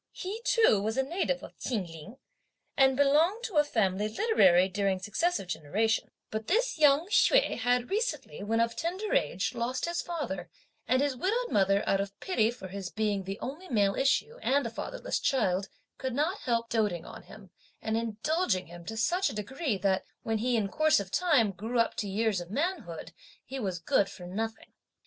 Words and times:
He 0.13 0.41
too 0.45 0.81
was 0.81 0.97
a 0.97 1.03
native 1.03 1.43
of 1.43 1.59
Chin 1.59 1.85
Ling 1.85 2.17
and 2.75 2.97
belonged 2.97 3.43
to 3.43 3.57
a 3.57 3.63
family 3.63 4.09
literary 4.09 4.67
during 4.67 4.97
successive 4.97 5.45
generations; 5.47 6.09
but 6.31 6.47
this 6.47 6.79
young 6.79 7.05
Hsüeh 7.09 7.59
had 7.59 7.91
recently, 7.91 8.41
when 8.41 8.59
of 8.59 8.75
tender 8.75 9.13
age, 9.13 9.53
lost 9.53 9.85
his 9.85 10.01
father, 10.01 10.49
and 10.87 11.03
his 11.03 11.15
widowed 11.15 11.51
mother 11.51 11.83
out 11.85 12.01
of 12.01 12.19
pity 12.19 12.49
for 12.49 12.67
his 12.69 12.89
being 12.89 13.25
the 13.25 13.39
only 13.41 13.69
male 13.69 13.93
issue 13.93 14.39
and 14.41 14.65
a 14.65 14.71
fatherless 14.71 15.19
child, 15.19 15.69
could 15.99 16.13
not 16.15 16.39
help 16.39 16.69
doating 16.71 17.05
on 17.05 17.21
him 17.21 17.51
and 17.79 17.95
indulging 17.95 18.65
him 18.65 18.83
to 18.85 18.97
such 18.97 19.29
a 19.29 19.35
degree, 19.35 19.77
that 19.77 20.03
when 20.23 20.39
he, 20.39 20.57
in 20.57 20.67
course 20.67 20.99
of 20.99 21.11
time, 21.11 21.51
grew 21.51 21.77
up 21.79 21.93
to 21.93 22.07
years 22.09 22.41
of 22.41 22.49
manhood, 22.49 23.11
he 23.45 23.59
was 23.59 23.77
good 23.77 24.09
for 24.09 24.25
nothing. 24.25 24.73